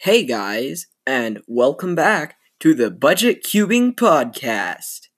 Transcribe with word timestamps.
Hey 0.00 0.24
guys, 0.26 0.88
and 1.06 1.40
welcome 1.46 1.94
back 1.94 2.36
to 2.60 2.74
the 2.74 2.90
Budget 2.90 3.42
Cubing 3.42 3.94
Podcast. 3.94 5.08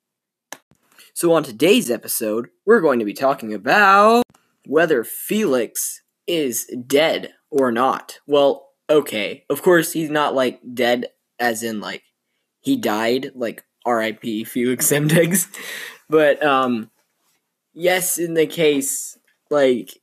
So, 1.13 1.33
on 1.33 1.43
today's 1.43 1.91
episode, 1.91 2.47
we're 2.65 2.79
going 2.79 2.99
to 2.99 3.05
be 3.05 3.13
talking 3.13 3.53
about 3.53 4.23
whether 4.65 5.03
Feliks 5.03 5.97
is 6.27 6.65
dead 6.87 7.33
or 7.51 7.73
not. 7.73 8.19
Well, 8.25 8.69
okay, 8.89 9.43
of 9.49 9.61
course, 9.61 9.91
he's 9.91 10.09
not 10.09 10.33
like 10.33 10.61
dead 10.73 11.07
as 11.39 11.61
in 11.61 11.81
like 11.81 12.03
he 12.61 12.77
died, 12.77 13.31
like 13.35 13.65
RIP 13.85 14.23
Feliks 14.47 14.87
Zemdegs, 14.87 15.53
but 16.09 16.41
um, 16.41 16.89
yes, 17.73 18.17
in 18.17 18.33
the 18.33 18.47
case, 18.47 19.19
like, 19.51 19.99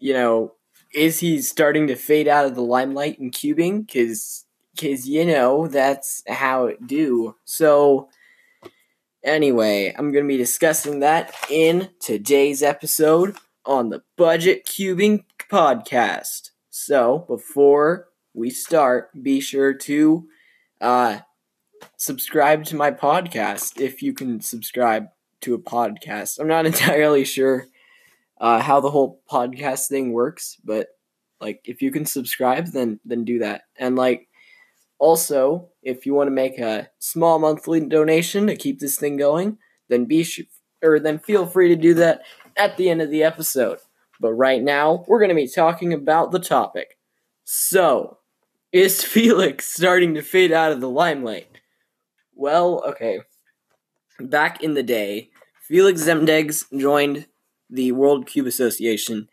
you 0.00 0.12
know, 0.12 0.54
is 0.94 1.20
he 1.20 1.40
starting 1.40 1.86
to 1.86 1.96
fade 1.96 2.28
out 2.28 2.44
of 2.44 2.54
the 2.54 2.62
limelight 2.62 3.18
in 3.18 3.30
cubing? 3.30 3.86
Because, 3.86 4.44
cause, 4.78 5.06
you 5.06 5.24
know, 5.24 5.66
that's 5.68 6.22
how 6.28 6.66
it 6.66 6.86
do. 6.86 7.36
So, 7.44 8.08
anyway, 9.24 9.94
I'm 9.96 10.12
to 10.24 10.28
be 10.28 10.36
discussing 10.36 11.00
that 11.00 11.34
in 11.50 11.90
today's 12.00 12.62
episode 12.62 13.36
on 13.64 13.88
the 13.88 14.02
Budget 14.16 14.66
Cubing 14.66 15.24
Podcast. 15.50 16.50
So, 16.70 17.24
before 17.28 18.08
we 18.34 18.50
start, 18.50 19.10
be 19.22 19.40
sure 19.40 19.74
to 19.74 20.28
uh, 20.80 21.18
subscribe 21.96 22.64
to 22.64 22.76
my 22.76 22.90
podcast 22.90 23.80
if 23.80 24.02
you 24.02 24.12
can 24.12 24.40
subscribe 24.40 25.08
to 25.42 25.54
a 25.54 25.58
podcast. 25.58 26.38
I'm 26.38 26.48
not 26.48 26.66
entirely 26.72 27.24
sure 27.24 27.66
uh, 28.42 28.60
how 28.60 28.80
the 28.80 28.90
whole 28.90 29.22
podcast 29.30 29.88
thing 29.88 30.12
works, 30.12 30.56
but 30.64 30.88
like 31.40 31.60
if 31.64 31.80
you 31.80 31.90
can 31.90 32.04
subscribe, 32.04 32.66
then 32.66 33.00
then 33.04 33.24
do 33.24 33.38
that. 33.38 33.62
And 33.78 33.96
like 33.96 34.28
also, 34.98 35.70
if 35.82 36.04
you 36.04 36.12
want 36.12 36.26
to 36.26 36.32
make 36.32 36.58
a 36.58 36.88
small 36.98 37.38
monthly 37.38 37.80
donation 37.80 38.48
to 38.48 38.56
keep 38.56 38.80
this 38.80 38.96
thing 38.96 39.16
going, 39.16 39.58
then 39.88 40.04
be 40.04 40.24
sh- 40.24 40.42
or 40.82 40.98
then 40.98 41.20
feel 41.20 41.46
free 41.46 41.68
to 41.68 41.76
do 41.76 41.94
that 41.94 42.22
at 42.56 42.76
the 42.76 42.90
end 42.90 43.00
of 43.00 43.10
the 43.10 43.22
episode. 43.22 43.78
But 44.20 44.34
right 44.34 44.62
now, 44.62 45.04
we're 45.06 45.18
going 45.18 45.30
to 45.30 45.34
be 45.34 45.48
talking 45.48 45.92
about 45.92 46.32
the 46.32 46.38
topic. 46.38 46.98
So, 47.44 48.18
is 48.72 49.00
Feliks 49.02 49.62
starting 49.62 50.14
to 50.14 50.22
fade 50.22 50.52
out 50.52 50.72
of 50.72 50.80
the 50.80 50.88
limelight? 50.88 51.48
Well, 52.34 52.82
okay. 52.88 53.20
Back 54.20 54.62
in 54.62 54.74
the 54.74 54.82
day, 54.82 55.30
Feliks 55.68 56.06
Zemdegs 56.06 56.64
joined 56.78 57.26
the 57.72 57.92
World 57.92 58.26
Cube 58.26 58.46
Association, 58.46 59.28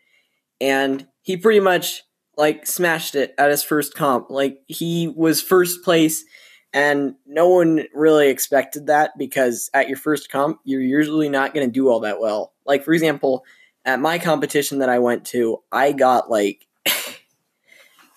and 0.60 1.06
he 1.22 1.36
pretty 1.36 1.60
much 1.60 2.02
like 2.36 2.66
smashed 2.66 3.14
it 3.14 3.34
at 3.38 3.50
his 3.50 3.62
first 3.62 3.94
comp. 3.94 4.30
Like 4.30 4.60
he 4.66 5.08
was 5.08 5.42
first 5.42 5.84
place, 5.84 6.24
and 6.72 7.14
no 7.26 7.48
one 7.48 7.84
really 7.94 8.28
expected 8.28 8.86
that 8.86 9.12
because 9.18 9.70
at 9.74 9.88
your 9.88 9.98
first 9.98 10.30
comp, 10.32 10.58
you're 10.64 10.80
usually 10.80 11.28
not 11.28 11.54
going 11.54 11.66
to 11.66 11.72
do 11.72 11.88
all 11.88 12.00
that 12.00 12.20
well. 12.20 12.54
Like 12.64 12.84
for 12.84 12.92
example, 12.92 13.44
at 13.84 14.00
my 14.00 14.18
competition 14.18 14.78
that 14.78 14.88
I 14.88 14.98
went 14.98 15.26
to, 15.26 15.62
I 15.70 15.92
got 15.92 16.30
like. 16.30 16.66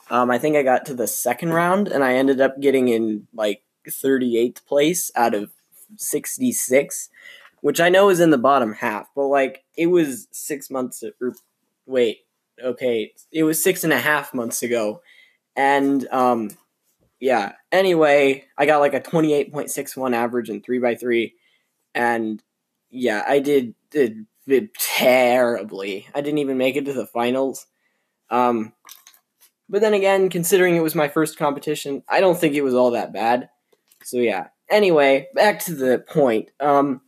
um, 0.10 0.32
I 0.32 0.38
think 0.38 0.56
I 0.56 0.64
got 0.64 0.86
to 0.86 0.94
the 0.94 1.08
second 1.08 1.54
round, 1.54 1.90
and 1.90 2.04
I 2.04 2.14
ended 2.14 2.40
up 2.40 2.60
getting 2.62 2.88
in 2.88 3.28
like 3.34 3.64
38th 3.90 4.66
place 4.66 5.12
out 5.16 5.34
of 5.34 5.52
66 5.98 7.10
which 7.64 7.80
I 7.80 7.88
know 7.88 8.10
is 8.10 8.20
in 8.20 8.30
the 8.30 8.38
bottom 8.38 8.74
half, 8.74 9.08
but 9.16 9.28
like 9.28 9.64
it 9.78 9.88
was 9.88 10.28
six 10.32 10.70
months 10.70 11.02
or 11.02 11.34
wait, 11.86 12.18
okay, 12.62 13.14
it 13.32 13.44
was 13.44 13.64
six 13.64 13.86
and 13.86 13.94
a 13.94 14.00
half 14.00 14.34
months 14.34 14.64
ago, 14.64 15.02
and 15.56 16.06
um, 16.10 16.50
yeah. 17.22 17.54
Anyway, 17.72 18.44
I 18.58 18.66
got 18.66 18.82
like 18.82 18.94
a 18.94 19.00
twenty 19.00 19.34
eight 19.34 19.54
point 19.54 19.72
six 19.72 19.96
one 19.96 20.14
average 20.14 20.50
in 20.50 20.62
three 20.62 20.80
by 20.80 20.96
three, 20.96 21.36
and 21.96 22.44
yeah, 22.90 23.24
I 23.26 23.40
did 23.40 23.76
did, 23.92 24.26
did 24.46 24.74
terribly. 24.76 26.06
I 26.14 26.20
didn't 26.20 26.40
even 26.40 26.58
make 26.58 26.76
it 26.76 26.84
to 26.84 26.94
the 26.94 27.08
finals. 27.08 27.66
Um, 28.30 28.74
but 29.70 29.80
then 29.80 29.94
again, 29.94 30.30
considering 30.30 30.76
it 30.76 30.84
was 30.84 30.96
my 30.96 31.08
first 31.08 31.38
competition, 31.38 32.04
I 32.10 32.20
don't 32.20 32.38
think 32.38 32.56
it 32.56 32.62
was 32.62 32.74
all 32.74 32.92
that 32.92 33.14
bad. 33.14 33.48
So 34.04 34.18
yeah. 34.18 34.48
Anyway, 34.70 35.28
back 35.34 35.60
to 35.60 35.76
the 35.76 36.00
point. 36.00 36.50
Um, 36.60 37.00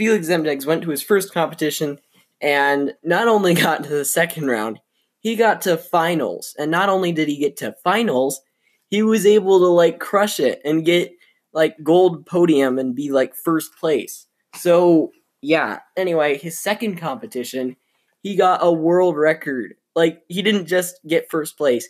Feliks 0.00 0.30
Zemdegs 0.30 0.64
went 0.64 0.82
to 0.82 0.90
his 0.90 1.02
first 1.02 1.34
competition 1.34 1.98
and 2.40 2.94
not 3.04 3.28
only 3.28 3.54
got 3.66 3.84
to 3.84 3.90
the 3.90 4.04
second 4.04 4.46
round, 4.48 4.80
he 5.18 5.36
got 5.36 5.60
to 5.62 5.76
finals. 5.76 6.54
And 6.58 6.70
not 6.70 6.88
only 6.88 7.12
did 7.12 7.28
he 7.28 7.36
get 7.36 7.58
to 7.58 7.76
finals, 7.84 8.40
he 8.88 9.02
was 9.02 9.26
able 9.26 9.58
to 9.58 9.66
like 9.66 10.00
crush 10.00 10.40
it 10.40 10.60
and 10.64 10.84
get 10.84 11.12
like 11.52 11.76
gold 11.82 12.24
podium 12.24 12.78
and 12.78 12.94
be 12.94 13.10
like 13.10 13.34
first 13.34 13.76
place. 13.78 14.26
So, 14.56 15.12
yeah, 15.42 15.80
anyway, 15.96 16.38
his 16.38 16.58
second 16.58 16.96
competition, 16.96 17.76
he 18.22 18.36
got 18.36 18.60
a 18.62 18.72
world 18.72 19.16
record. 19.16 19.74
Like 19.94 20.22
he 20.28 20.40
didn't 20.40 20.66
just 20.66 20.98
get 21.06 21.30
first 21.30 21.58
place. 21.58 21.88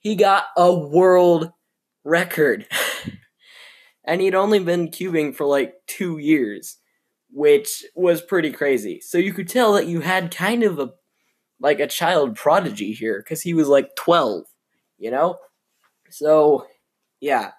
He 0.00 0.16
got 0.16 0.46
a 0.56 0.74
world 0.74 1.52
record. 2.04 2.66
and 4.04 4.20
he'd 4.20 4.34
only 4.34 4.58
been 4.58 4.88
cubing 4.88 5.34
for 5.34 5.46
like 5.46 5.74
2 5.86 6.18
years 6.18 6.78
which 7.32 7.84
was 7.94 8.20
pretty 8.20 8.52
crazy. 8.52 9.00
So 9.00 9.18
you 9.18 9.32
could 9.32 9.48
tell 9.48 9.72
that 9.72 9.86
you 9.86 10.00
had 10.00 10.34
kind 10.34 10.62
of 10.62 10.78
a 10.78 10.92
like 11.60 11.80
a 11.80 11.86
child 11.86 12.36
prodigy 12.36 12.92
here 12.92 13.18
because 13.18 13.40
he 13.40 13.54
was 13.54 13.68
like 13.68 13.94
12, 13.96 14.44
you 14.98 15.10
know? 15.10 15.38
So, 16.10 16.66
yeah. 17.20 17.52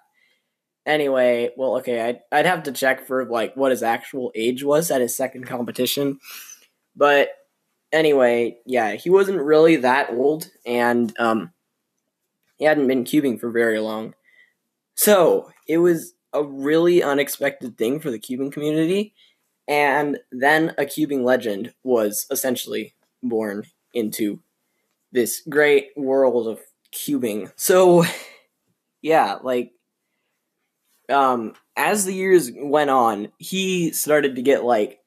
Anyway, 0.86 1.50
well, 1.56 1.78
okay, 1.78 2.02
I'd, 2.02 2.20
I'd 2.30 2.46
have 2.46 2.64
to 2.64 2.72
check 2.72 3.06
for 3.06 3.24
like 3.24 3.56
what 3.56 3.70
his 3.70 3.82
actual 3.82 4.30
age 4.34 4.62
was 4.62 4.90
at 4.90 5.00
his 5.00 5.16
second 5.16 5.46
competition. 5.46 6.18
But 6.94 7.30
anyway, 7.92 8.58
yeah, 8.66 8.92
he 8.92 9.08
wasn't 9.08 9.40
really 9.40 9.76
that 9.76 10.10
old 10.10 10.50
and 10.64 11.12
um 11.18 11.50
he 12.56 12.66
hadn't 12.66 12.86
been 12.86 13.04
cubing 13.04 13.40
for 13.40 13.50
very 13.50 13.80
long. 13.80 14.14
So, 14.94 15.50
it 15.66 15.78
was 15.78 16.12
a 16.32 16.44
really 16.44 17.02
unexpected 17.02 17.76
thing 17.78 17.98
for 17.98 18.10
the 18.10 18.18
cubing 18.20 18.52
community 18.52 19.14
and 19.66 20.18
then 20.30 20.74
a 20.76 20.84
cubing 20.84 21.24
legend 21.24 21.72
was 21.82 22.26
essentially 22.30 22.94
born 23.22 23.64
into 23.92 24.40
this 25.12 25.42
great 25.48 25.88
world 25.96 26.46
of 26.46 26.60
cubing. 26.92 27.52
So, 27.56 28.04
yeah, 29.02 29.38
like, 29.42 29.72
um, 31.08 31.54
as 31.76 32.04
the 32.04 32.14
years 32.14 32.50
went 32.54 32.90
on, 32.90 33.28
he 33.38 33.92
started 33.92 34.36
to 34.36 34.42
get 34.42 34.64
like 34.64 35.00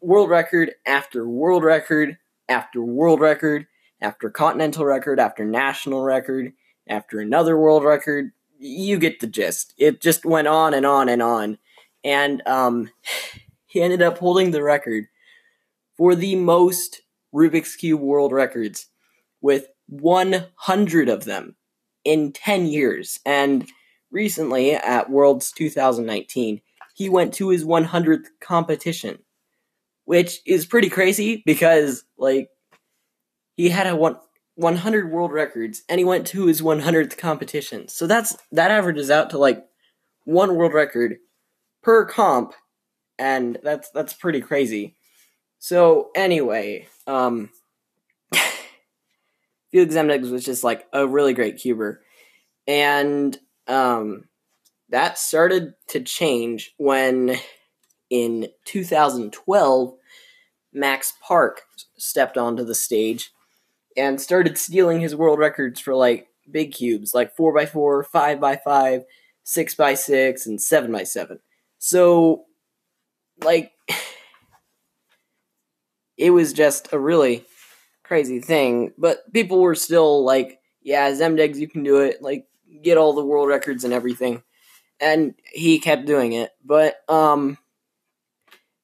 world 0.00 0.28
record 0.28 0.72
after 0.86 1.28
world 1.28 1.64
record 1.64 2.18
after 2.48 2.82
world 2.82 3.20
record 3.20 3.66
after 4.00 4.28
continental 4.28 4.84
record 4.84 5.18
after 5.18 5.44
national 5.44 6.02
record 6.02 6.52
after 6.88 7.20
another 7.20 7.58
world 7.58 7.84
record. 7.84 8.32
You 8.58 8.98
get 8.98 9.20
the 9.20 9.26
gist. 9.26 9.74
It 9.78 10.00
just 10.00 10.24
went 10.24 10.48
on 10.48 10.74
and 10.74 10.86
on 10.86 11.08
and 11.08 11.22
on 11.22 11.58
and 12.04 12.42
um, 12.46 12.90
he 13.66 13.80
ended 13.80 14.02
up 14.02 14.18
holding 14.18 14.50
the 14.50 14.62
record 14.62 15.06
for 15.96 16.14
the 16.14 16.36
most 16.36 17.02
Rubik's 17.34 17.76
Cube 17.76 18.00
world 18.00 18.32
records 18.32 18.86
with 19.40 19.66
100 19.88 21.08
of 21.08 21.24
them 21.24 21.56
in 22.04 22.32
10 22.32 22.66
years. 22.66 23.18
And 23.26 23.68
recently 24.10 24.74
at 24.74 25.10
Worlds 25.10 25.52
2019, 25.52 26.60
he 26.94 27.08
went 27.08 27.34
to 27.34 27.48
his 27.48 27.64
100th 27.64 28.26
competition, 28.40 29.18
which 30.04 30.40
is 30.46 30.66
pretty 30.66 30.88
crazy 30.88 31.42
because, 31.44 32.04
like, 32.16 32.48
he 33.56 33.68
had 33.68 33.86
a 33.86 33.96
one, 33.96 34.16
100 34.56 35.10
world 35.10 35.32
records 35.32 35.82
and 35.88 35.98
he 35.98 36.04
went 36.04 36.26
to 36.28 36.46
his 36.46 36.62
100th 36.62 37.18
competition. 37.18 37.88
So 37.88 38.06
that's 38.06 38.36
that 38.52 38.70
averages 38.70 39.10
out 39.10 39.30
to 39.30 39.38
like 39.38 39.64
one 40.24 40.54
world 40.54 40.74
record 40.74 41.16
per 41.84 42.04
comp, 42.06 42.54
and 43.18 43.58
that's 43.62 43.90
that's 43.90 44.14
pretty 44.14 44.40
crazy. 44.40 44.96
So 45.60 46.10
anyway, 46.16 46.88
um, 47.06 47.50
Feliks 49.72 50.30
was 50.30 50.44
just 50.44 50.64
like 50.64 50.86
a 50.92 51.06
really 51.06 51.34
great 51.34 51.58
cuber, 51.58 52.02
and 52.66 53.38
um, 53.68 54.24
that 54.88 55.18
started 55.18 55.74
to 55.88 56.00
change 56.00 56.74
when 56.78 57.36
in 58.10 58.48
2012 58.64 59.94
Max 60.72 61.12
Park 61.22 61.62
stepped 61.96 62.36
onto 62.36 62.64
the 62.64 62.74
stage 62.74 63.30
and 63.96 64.20
started 64.20 64.58
stealing 64.58 65.00
his 65.00 65.14
world 65.14 65.38
records 65.38 65.80
for 65.80 65.94
like 65.94 66.28
big 66.50 66.72
cubes, 66.72 67.14
like 67.14 67.36
4x4, 67.36 68.04
5x5, 68.12 69.04
6x6, 69.46 70.46
and 70.46 70.58
7x7. 70.58 71.38
So, 71.86 72.46
like, 73.42 73.72
it 76.16 76.30
was 76.30 76.54
just 76.54 76.94
a 76.94 76.98
really 76.98 77.44
crazy 78.04 78.40
thing. 78.40 78.94
But 78.96 79.30
people 79.34 79.60
were 79.60 79.74
still 79.74 80.24
like, 80.24 80.60
yeah, 80.80 81.10
Zemdegs, 81.10 81.58
you 81.58 81.68
can 81.68 81.82
do 81.82 81.98
it. 81.98 82.22
Like, 82.22 82.46
get 82.80 82.96
all 82.96 83.12
the 83.12 83.22
world 83.22 83.48
records 83.48 83.84
and 83.84 83.92
everything. 83.92 84.42
And 84.98 85.34
he 85.52 85.78
kept 85.78 86.06
doing 86.06 86.32
it. 86.32 86.52
But 86.64 86.96
um 87.06 87.58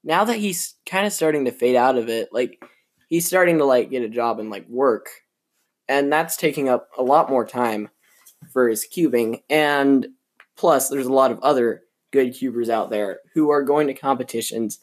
now 0.05 0.25
that 0.25 0.37
he's 0.37 0.75
kind 0.85 1.07
of 1.07 1.15
starting 1.15 1.47
to 1.47 1.53
fade 1.53 1.77
out 1.77 1.97
of 1.97 2.11
it, 2.11 2.29
like 2.33 2.63
he's 3.09 3.27
starting 3.27 3.57
to 3.59 3.65
like 3.65 3.91
get 3.91 4.03
a 4.03 4.11
job 4.11 4.41
and 4.41 4.51
like 4.51 4.69
work. 4.69 5.09
And 5.89 6.13
that's 6.13 6.37
taking 6.37 6.69
up 6.69 6.91
a 6.99 7.03
lot 7.03 7.31
more 7.31 7.47
time 7.47 7.89
for 8.53 8.69
his 8.69 8.87
cubing 8.87 9.43
and 9.49 10.09
plus 10.55 10.91
there's 10.91 11.07
a 11.07 11.13
lot 11.13 11.31
of 11.31 11.41
other 11.41 11.85
good 12.11 12.35
cubers 12.35 12.69
out 12.69 12.91
there 12.91 13.21
who 13.35 13.51
are 13.51 13.63
going 13.63 13.87
to 13.87 13.95
competitions 13.95 14.81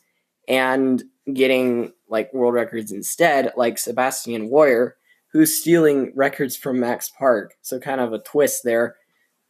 and 0.47 1.03
getting 1.33 1.91
like 2.07 2.33
world 2.33 2.53
records 2.53 2.91
instead, 2.91 3.51
like 3.57 3.77
Sebastian 3.77 4.50
Weyer, 4.50 4.95
who's 5.31 5.59
stealing 5.59 6.12
records 6.15 6.56
from 6.56 6.79
Max 6.79 7.09
Park. 7.09 7.56
So 7.62 7.79
kind 7.79 8.01
of 8.01 8.13
a 8.13 8.19
twist 8.19 8.63
there. 8.63 8.95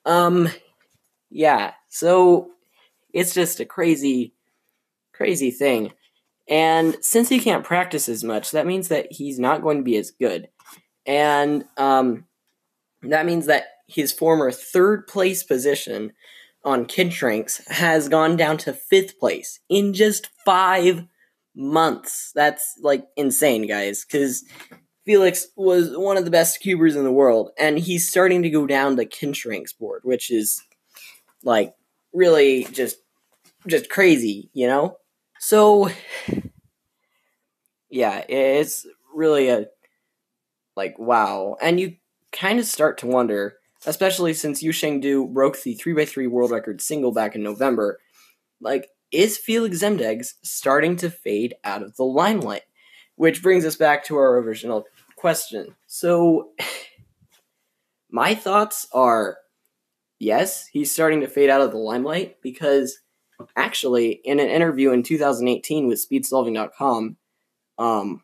Um 0.05 0.49
yeah, 1.29 1.73
so 1.89 2.51
it's 3.13 3.33
just 3.33 3.59
a 3.59 3.65
crazy 3.65 4.33
crazy 5.13 5.51
thing. 5.51 5.93
And 6.47 6.97
since 7.01 7.27
he 7.27 7.39
can't 7.39 7.63
practice 7.63 8.07
as 8.07 8.23
much, 8.23 8.51
that 8.51 8.65
means 8.65 8.87
that 8.87 9.11
he's 9.11 9.37
not 9.37 9.61
going 9.61 9.77
to 9.77 9.83
be 9.83 9.97
as 9.97 10.11
good. 10.11 10.49
And 11.05 11.65
um 11.77 12.25
that 13.03 13.25
means 13.25 13.45
that 13.45 13.65
his 13.87 14.11
former 14.11 14.51
third 14.51 15.07
place 15.07 15.43
position 15.43 16.13
on 16.63 16.85
Kinch 16.85 17.21
Ranks 17.21 17.61
has 17.67 18.09
gone 18.09 18.35
down 18.35 18.57
to 18.57 18.73
fifth 18.73 19.19
place 19.19 19.59
in 19.69 19.93
just 19.93 20.29
five 20.45 21.05
months. 21.55 22.31
That's 22.35 22.77
like 22.81 23.05
insane, 23.15 23.67
guys, 23.67 24.05
because 24.05 24.43
Feliks 25.07 25.45
was 25.55 25.97
one 25.97 26.17
of 26.17 26.25
the 26.25 26.31
best 26.31 26.59
cubers 26.59 26.95
in 26.95 27.03
the 27.03 27.11
world, 27.11 27.51
and 27.57 27.79
he's 27.79 28.09
starting 28.09 28.43
to 28.43 28.49
go 28.49 28.67
down 28.67 28.95
the 28.95 29.05
Kinch 29.05 29.45
Ranks 29.45 29.73
board, 29.73 30.01
which 30.03 30.29
is 30.29 30.61
like 31.43 31.73
really 32.13 32.65
just 32.71 32.97
just 33.65 33.89
crazy, 33.89 34.49
you 34.53 34.67
know? 34.67 34.97
So 35.39 35.89
yeah, 37.89 38.23
it's 38.27 38.85
really 39.13 39.49
a 39.49 39.67
like 40.75 40.97
wow. 40.99 41.57
And 41.61 41.79
you 41.79 41.95
kind 42.31 42.59
of 42.59 42.65
start 42.65 42.97
to 42.99 43.07
wonder 43.07 43.55
especially 43.85 44.33
since 44.33 44.63
Yusheng 44.63 45.01
Du 45.01 45.27
broke 45.27 45.61
the 45.61 45.75
3x3 45.75 46.29
world 46.29 46.51
record 46.51 46.81
single 46.81 47.11
back 47.11 47.35
in 47.35 47.43
November. 47.43 47.99
Like, 48.59 48.87
is 49.11 49.37
Feliks 49.37 49.81
Zemdegs 49.81 50.33
starting 50.43 50.95
to 50.97 51.09
fade 51.09 51.55
out 51.63 51.83
of 51.83 51.95
the 51.95 52.03
limelight? 52.03 52.63
Which 53.15 53.41
brings 53.41 53.65
us 53.65 53.75
back 53.75 54.03
to 54.05 54.17
our 54.17 54.37
original 54.37 54.85
question. 55.15 55.75
So, 55.87 56.51
my 58.09 58.35
thoughts 58.35 58.87
are 58.93 59.37
yes, 60.19 60.67
he's 60.67 60.91
starting 60.91 61.21
to 61.21 61.27
fade 61.27 61.49
out 61.49 61.61
of 61.61 61.71
the 61.71 61.77
limelight 61.77 62.41
because 62.41 62.99
actually, 63.55 64.19
in 64.23 64.39
an 64.39 64.49
interview 64.49 64.91
in 64.91 65.03
2018 65.03 65.87
with 65.87 66.03
SpeedSolving.com, 66.09 67.17
um, 67.77 68.23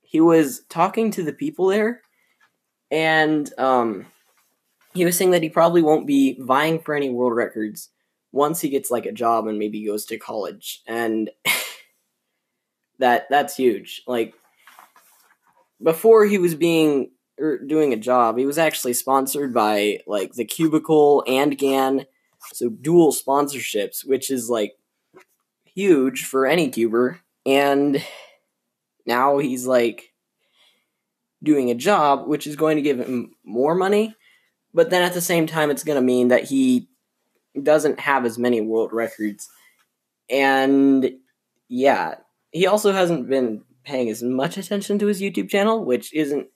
he 0.00 0.20
was 0.20 0.62
talking 0.68 1.10
to 1.12 1.22
the 1.22 1.34
people 1.34 1.66
there, 1.66 2.00
and 2.90 3.52
um, 3.58 4.06
he 4.98 5.04
was 5.04 5.16
saying 5.16 5.30
that 5.30 5.44
he 5.44 5.48
probably 5.48 5.80
won't 5.80 6.08
be 6.08 6.36
vying 6.40 6.80
for 6.80 6.92
any 6.92 7.08
world 7.08 7.36
records 7.36 7.90
once 8.32 8.60
he 8.60 8.68
gets 8.68 8.90
like 8.90 9.06
a 9.06 9.12
job 9.12 9.46
and 9.46 9.56
maybe 9.56 9.86
goes 9.86 10.04
to 10.06 10.18
college. 10.18 10.82
And 10.88 11.30
that 12.98 13.28
that's 13.30 13.54
huge. 13.54 14.02
Like 14.08 14.34
before 15.80 16.26
he 16.26 16.36
was 16.36 16.56
being 16.56 17.12
er, 17.40 17.58
doing 17.64 17.92
a 17.92 17.96
job 17.96 18.38
he 18.38 18.44
was 18.44 18.58
actually 18.58 18.92
sponsored 18.92 19.54
by 19.54 20.00
like 20.08 20.32
the 20.32 20.44
cubicle 20.44 21.22
and 21.28 21.56
GAN. 21.56 22.06
So 22.52 22.68
dual 22.68 23.12
sponsorships 23.12 24.04
which 24.04 24.32
is 24.32 24.50
like 24.50 24.76
huge 25.64 26.24
for 26.24 26.44
any 26.44 26.70
cuber. 26.70 27.20
And 27.46 28.04
now 29.06 29.38
he's 29.38 29.64
like 29.64 30.12
doing 31.40 31.70
a 31.70 31.76
job 31.76 32.26
which 32.26 32.48
is 32.48 32.56
going 32.56 32.74
to 32.76 32.82
give 32.82 32.98
him 32.98 33.30
more 33.44 33.76
money 33.76 34.16
but 34.78 34.90
then 34.90 35.02
at 35.02 35.12
the 35.12 35.20
same 35.20 35.48
time, 35.48 35.72
it's 35.72 35.82
going 35.82 35.96
to 35.96 36.00
mean 36.00 36.28
that 36.28 36.44
he 36.44 36.88
doesn't 37.60 37.98
have 37.98 38.24
as 38.24 38.38
many 38.38 38.60
world 38.60 38.92
records. 38.92 39.48
And 40.30 41.14
yeah, 41.68 42.14
he 42.52 42.68
also 42.68 42.92
hasn't 42.92 43.28
been 43.28 43.64
paying 43.82 44.08
as 44.08 44.22
much 44.22 44.56
attention 44.56 45.00
to 45.00 45.06
his 45.06 45.20
YouTube 45.20 45.48
channel, 45.48 45.84
which 45.84 46.14
isn't 46.14 46.46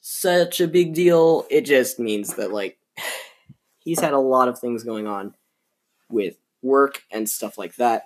such 0.00 0.60
a 0.60 0.68
big 0.68 0.94
deal. 0.94 1.46
It 1.50 1.62
just 1.62 1.98
means 1.98 2.34
that, 2.34 2.52
like, 2.52 2.78
he's 3.80 3.98
had 3.98 4.12
a 4.12 4.20
lot 4.20 4.46
of 4.46 4.60
things 4.60 4.84
going 4.84 5.08
on 5.08 5.34
with 6.08 6.36
work 6.62 7.02
and 7.10 7.28
stuff 7.28 7.58
like 7.58 7.74
that. 7.74 8.04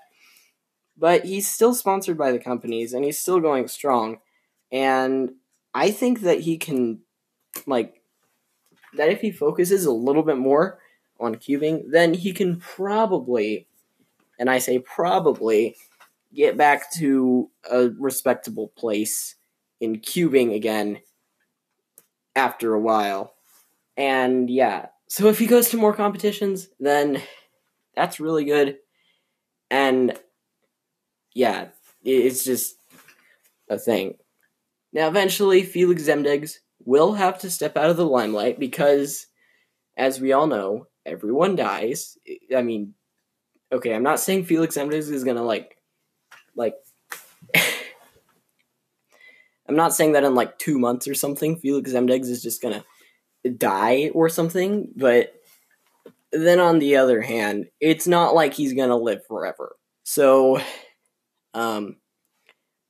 But 0.97 1.27
he's 1.27 1.47
still 1.47 1.75
sponsored 1.75 2.17
by 2.17 2.33
the 2.33 2.39
companies 2.39 2.95
and 2.95 3.05
he's 3.05 3.19
still 3.19 3.39
going 3.39 3.69
strong. 3.69 4.21
And 4.71 5.33
I 5.75 5.91
think 5.91 6.23
that 6.23 6.41
he 6.41 6.57
can, 6.57 7.01
like, 7.67 8.02
that 8.97 9.09
if 9.09 9.21
he 9.21 9.31
focuses 9.31 9.85
a 9.85 9.93
little 9.93 10.23
bit 10.23 10.39
more 10.39 10.79
on 11.19 11.37
cubing, 11.37 11.85
then 11.91 12.15
he 12.15 12.33
can 12.33 12.57
probably, 12.59 13.67
and 14.39 14.51
I 14.51 14.59
say 14.59 14.79
probably, 14.79 15.77
get 16.35 16.57
back 16.57 16.93
to 16.95 17.51
a 17.71 17.91
respectable 17.99 18.69
place 18.69 19.37
in 19.81 20.01
cubing 20.01 20.55
again 20.55 21.01
after 22.35 22.75
a 22.75 22.81
while. 22.81 23.35
And 23.97 24.49
yeah, 24.49 24.87
so 25.09 25.29
if 25.29 25.39
he 25.39 25.47
goes 25.47 25.69
to 25.71 25.77
more 25.77 25.93
competitions, 25.93 26.69
then 26.81 27.23
that's 27.95 28.21
really 28.21 28.45
good. 28.45 28.79
And 29.71 30.19
yeah, 31.35 31.69
it's 32.03 32.45
just 32.45 32.77
a 33.69 33.79
thing. 33.79 34.17
Now, 34.93 35.09
eventually, 35.09 35.63
Feliks 35.63 36.03
Zemdegs 36.03 36.59
will 36.85 37.15
have 37.15 37.39
to 37.41 37.51
step 37.51 37.77
out 37.77 37.91
of 37.91 37.97
the 37.97 38.07
limelight 38.07 38.59
because, 38.59 39.27
as 39.97 40.21
we 40.21 40.33
all 40.33 40.47
know, 40.47 40.87
everyone 41.05 41.57
dies. 41.57 42.17
I 42.55 42.63
mean, 42.63 42.95
okay, 43.73 43.95
I'm 43.95 44.03
not 44.03 44.21
saying 44.21 44.47
Feliks 44.47 44.77
Zemdegs 44.77 45.11
is 45.11 45.25
gonna 45.25 45.43
like, 45.43 45.77
like. 46.55 46.75
I'm 49.69 49.77
not 49.77 49.95
saying 49.95 50.13
that 50.13 50.25
in 50.25 50.35
like 50.35 50.59
two 50.59 50.79
months 50.79 51.07
or 51.09 51.15
something, 51.15 51.61
Feliks 51.61 51.89
Zemdegs 51.89 52.29
is 52.29 52.43
just 52.43 52.61
gonna 52.61 52.85
die 53.57 54.11
or 54.15 54.29
something, 54.29 54.89
but 54.97 55.33
then 56.33 56.61
on 56.61 56.79
the 56.79 56.97
other 56.97 57.21
hand, 57.21 57.67
it's 57.81 58.07
not 58.07 58.35
like 58.35 58.55
he's 58.55 58.73
gonna 58.73 58.97
live 58.97 59.25
forever. 59.27 59.77
So, 60.05 60.61
um, 61.55 61.97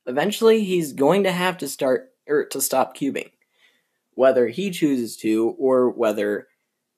eventually 0.07 0.65
he's 0.65 0.93
going 0.93 1.25
to 1.25 1.33
have 1.33 1.59
to 1.59 1.69
start 1.69 2.11
or 2.29 2.47
to 2.47 2.61
stop 2.61 2.97
cubing 2.97 3.31
whether 4.15 4.49
he 4.49 4.71
chooses 4.71 5.17
to 5.19 5.55
or 5.59 5.91
whether 5.91 6.49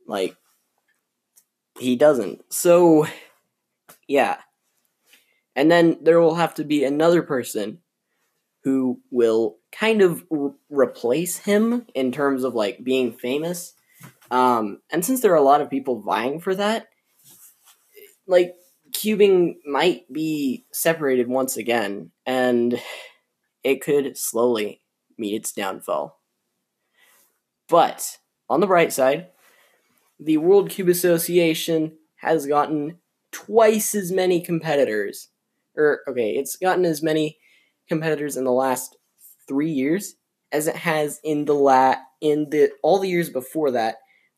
like 0.06 0.36
he 1.78 1.96
doesn't. 1.96 2.42
So 2.52 3.06
yeah. 4.08 4.38
And 5.56 5.70
then 5.70 5.98
there 6.02 6.20
will 6.20 6.34
have 6.34 6.54
to 6.54 6.64
be 6.64 6.84
another 6.84 7.22
person 7.22 7.78
who 8.64 9.00
will 9.10 9.56
kind 9.70 10.02
of 10.02 10.24
re- 10.30 10.52
replace 10.70 11.38
him 11.38 11.86
in 11.94 12.10
terms 12.12 12.44
of 12.44 12.54
like 12.54 12.82
being 12.82 13.12
famous. 13.12 13.74
Um, 14.30 14.80
and 14.90 15.04
since 15.04 15.20
there 15.20 15.32
are 15.32 15.36
a 15.36 15.42
lot 15.42 15.60
of 15.60 15.70
people 15.70 16.00
vying 16.00 16.40
for 16.40 16.54
that, 16.54 16.88
like 18.26 18.54
cubing 18.92 19.56
might 19.66 20.10
be 20.12 20.64
separated 20.72 21.28
once 21.28 21.56
again, 21.56 22.10
and 22.24 22.80
it 23.62 23.82
could 23.82 24.16
slowly 24.16 24.80
meet 25.18 25.34
its 25.34 25.52
downfall. 25.52 26.18
But 27.68 28.18
on 28.48 28.60
the 28.60 28.66
bright 28.66 28.92
side, 28.92 29.28
the 30.18 30.36
World 30.36 30.70
Cube 30.70 30.88
Association 30.88 31.96
has 32.16 32.46
gotten 32.46 32.98
twice 33.32 33.94
as 33.94 34.12
many 34.12 34.40
competitors. 34.40 35.28
Or 35.76 36.00
okay, 36.08 36.30
it's 36.30 36.56
gotten 36.56 36.84
as 36.84 37.02
many 37.02 37.38
competitors 37.88 38.36
in 38.36 38.44
the 38.44 38.52
last 38.52 38.96
three 39.46 39.70
years 39.70 40.16
as 40.52 40.68
it 40.68 40.76
has 40.76 41.20
in 41.24 41.44
the 41.44 41.54
la 41.54 41.96
in 42.20 42.48
the 42.50 42.70
all 42.82 42.98
the 42.98 43.08
years 43.08 43.28
before 43.28 43.72
that 43.72 43.96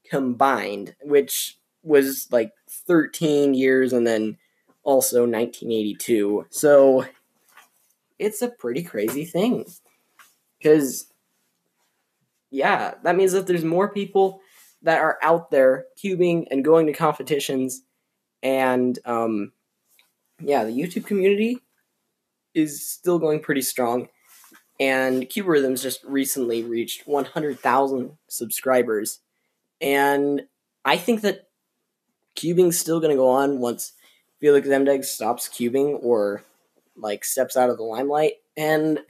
combined, 0.09 0.95
which 1.03 1.59
was 1.83 2.27
like 2.33 2.53
13 2.69 3.55
years 3.55 3.93
and 3.93 4.07
then 4.07 4.39
also 4.83 5.21
1982. 5.21 6.47
So 6.51 7.05
it's 8.19 8.43
a 8.43 8.49
pretty 8.49 8.83
crazy 8.83 9.25
thing. 9.25 9.67
Because 10.59 11.13
yeah, 12.51 12.95
that 13.03 13.17
means 13.17 13.33
that 13.33 13.47
there's 13.47 13.65
more 13.65 13.93
people 13.93 14.41
that 14.83 15.01
are 15.01 15.19
out 15.23 15.51
there 15.51 15.87
cubing 16.03 16.47
and 16.51 16.65
going 16.65 16.87
to 16.87 16.93
competitions, 16.93 17.83
and 18.43 18.99
um, 19.05 19.53
yeah, 20.41 20.65
the 20.65 20.71
YouTube 20.71 21.07
community 21.07 21.59
is 22.55 22.89
still 22.89 23.19
going 23.19 23.41
pretty 23.41 23.63
strong. 23.63 24.09
And 24.79 25.23
Cubeorithms 25.23 25.83
just 25.83 26.05
recently 26.05 26.63
reached 26.63 27.07
100,000 27.07 28.11
subscribers, 28.29 29.21
and 29.81 30.43
I 30.85 30.97
think 30.97 31.23
that 31.23 31.49
cubing's 32.37 32.79
still 32.79 33.01
going 33.01 33.11
to 33.11 33.17
go 33.17 33.31
on 33.31 33.59
once 33.59 33.93
Feliks 34.43 34.67
Zemdegs 34.67 35.07
stops 35.07 35.49
cubing 35.49 35.99
or 36.03 36.45
like 36.97 37.25
steps 37.25 37.57
out 37.57 37.71
of 37.71 37.77
the 37.77 37.83
limelight. 37.83 38.35
And 38.57 39.01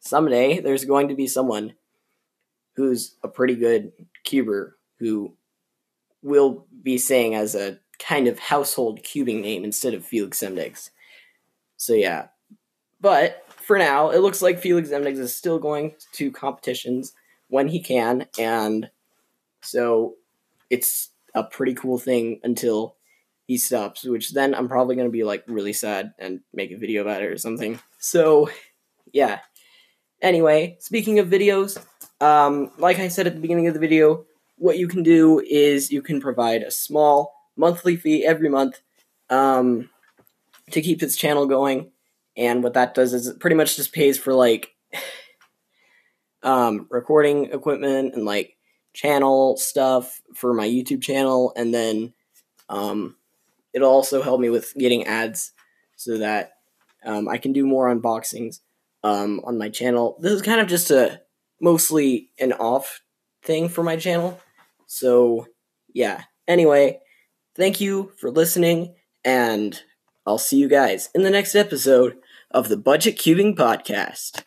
someday 0.00 0.60
there's 0.60 0.84
going 0.84 1.08
to 1.08 1.14
be 1.14 1.26
someone 1.26 1.74
who's 2.74 3.16
a 3.22 3.28
pretty 3.28 3.54
good 3.54 3.92
cuber 4.24 4.76
who 4.98 5.34
will 6.22 6.66
be 6.82 6.98
saying 6.98 7.34
as 7.34 7.54
a 7.54 7.78
kind 7.98 8.26
of 8.26 8.38
household 8.38 9.02
cubing 9.02 9.42
name 9.42 9.64
instead 9.64 9.94
of 9.94 10.04
Feliks 10.04 10.38
Zemdegs. 10.38 10.90
So 11.76 11.92
yeah. 11.92 12.28
But 13.00 13.44
for 13.56 13.78
now, 13.78 14.10
it 14.10 14.20
looks 14.20 14.42
like 14.42 14.62
Feliks 14.62 14.88
Zemdegs 14.88 15.18
is 15.18 15.34
still 15.34 15.58
going 15.58 15.94
to 16.12 16.30
competitions 16.30 17.12
when 17.48 17.68
he 17.68 17.80
can, 17.80 18.26
and 18.38 18.90
so 19.60 20.14
it's 20.68 21.10
a 21.34 21.42
pretty 21.42 21.74
cool 21.74 21.98
thing 21.98 22.40
until 22.44 22.96
he 23.46 23.56
stops, 23.58 24.04
which 24.04 24.32
then 24.32 24.54
I'm 24.54 24.68
probably 24.68 24.96
gonna 24.96 25.08
be 25.08 25.24
like 25.24 25.44
really 25.46 25.72
sad 25.72 26.14
and 26.18 26.40
make 26.52 26.70
a 26.70 26.76
video 26.76 27.02
about 27.02 27.22
it 27.22 27.26
or 27.26 27.38
something. 27.38 27.80
So 27.98 28.50
yeah. 29.12 29.40
Anyway, 30.22 30.76
speaking 30.80 31.18
of 31.18 31.28
videos, 31.28 31.82
um, 32.20 32.70
like 32.76 32.98
I 32.98 33.08
said 33.08 33.26
at 33.26 33.34
the 33.34 33.40
beginning 33.40 33.68
of 33.68 33.74
the 33.74 33.80
video, 33.80 34.26
what 34.56 34.76
you 34.76 34.86
can 34.86 35.02
do 35.02 35.40
is 35.40 35.90
you 35.90 36.02
can 36.02 36.20
provide 36.20 36.62
a 36.62 36.70
small 36.70 37.32
monthly 37.56 37.96
fee 37.96 38.24
every 38.24 38.50
month 38.50 38.82
um, 39.30 39.88
to 40.70 40.82
keep 40.82 41.00
this 41.00 41.16
channel 41.16 41.46
going. 41.46 41.90
And 42.36 42.62
what 42.62 42.74
that 42.74 42.94
does 42.94 43.14
is 43.14 43.28
it 43.28 43.40
pretty 43.40 43.56
much 43.56 43.76
just 43.76 43.94
pays 43.94 44.18
for 44.18 44.34
like 44.34 44.74
um, 46.42 46.86
recording 46.90 47.46
equipment 47.46 48.14
and 48.14 48.26
like 48.26 48.56
channel 48.92 49.56
stuff 49.56 50.20
for 50.34 50.52
my 50.52 50.68
YouTube 50.68 51.02
channel, 51.02 51.52
and 51.56 51.72
then 51.72 52.12
um, 52.68 53.16
it'll 53.72 53.90
also 53.90 54.20
help 54.20 54.40
me 54.40 54.50
with 54.50 54.74
getting 54.76 55.04
ads 55.04 55.52
so 55.96 56.18
that 56.18 56.58
um, 57.04 57.28
I 57.28 57.38
can 57.38 57.52
do 57.52 57.66
more 57.66 57.94
unboxings 57.94 58.60
um, 59.02 59.40
on 59.44 59.58
my 59.58 59.68
channel. 59.68 60.16
This 60.20 60.32
is 60.32 60.42
kind 60.42 60.60
of 60.60 60.68
just 60.68 60.90
a 60.90 61.20
mostly 61.60 62.30
an 62.38 62.52
off 62.52 63.00
thing 63.42 63.68
for 63.68 63.82
my 63.82 63.96
channel. 63.96 64.40
So, 64.86 65.46
yeah. 65.92 66.24
Anyway, 66.48 67.00
thank 67.56 67.80
you 67.80 68.12
for 68.18 68.30
listening, 68.30 68.94
and 69.24 69.80
I'll 70.26 70.38
see 70.38 70.56
you 70.56 70.68
guys 70.68 71.08
in 71.14 71.22
the 71.22 71.30
next 71.30 71.54
episode 71.54 72.18
of 72.50 72.68
the 72.68 72.76
Budget 72.76 73.16
Cubing 73.16 73.56
Podcast. 73.56 74.38